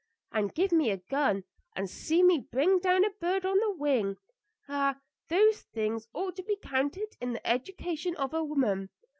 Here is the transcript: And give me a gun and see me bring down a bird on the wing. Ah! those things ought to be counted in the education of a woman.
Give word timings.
And 0.31 0.51
give 0.55 0.71
me 0.71 0.89
a 0.89 0.97
gun 0.97 1.43
and 1.75 1.87
see 1.87 2.23
me 2.23 2.39
bring 2.39 2.79
down 2.79 3.05
a 3.05 3.11
bird 3.11 3.45
on 3.45 3.59
the 3.59 3.69
wing. 3.71 4.17
Ah! 4.67 4.99
those 5.29 5.61
things 5.61 6.07
ought 6.11 6.35
to 6.37 6.43
be 6.43 6.55
counted 6.55 7.15
in 7.21 7.33
the 7.33 7.47
education 7.47 8.15
of 8.15 8.33
a 8.33 8.43
woman. 8.43 8.89